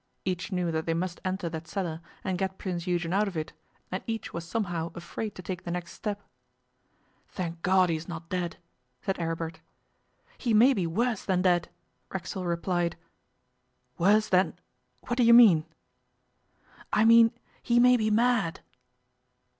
[0.25, 3.53] Each knew that they must enter that cellar and get Prince Eugen out of it,
[3.91, 6.23] and each was somehow afraid to take the next step.
[7.27, 8.57] 'Thank God he is not dead!'
[9.03, 9.59] said Aribert.
[10.39, 11.69] 'He may be worse than dead!'
[12.11, 12.97] Racksole replied.
[13.99, 14.55] 'Worse than
[15.05, 15.65] What do you mean?'
[16.93, 17.31] 'I mean
[17.61, 18.61] he may be mad.